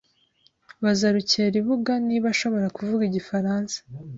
Baza 0.81 1.07
Rukeribuga 1.15 1.93
niba 2.07 2.27
ashobora 2.33 2.67
kuvuga 2.77 3.03
igifaransa. 3.09 3.75